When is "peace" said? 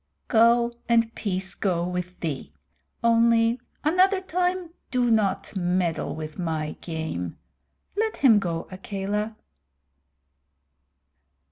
1.13-1.53